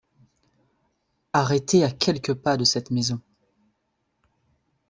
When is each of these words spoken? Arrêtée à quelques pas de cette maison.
Arrêtée 1.31 1.83
à 1.83 1.91
quelques 1.91 2.33
pas 2.33 2.57
de 2.57 2.63
cette 2.63 2.89
maison. 2.89 3.21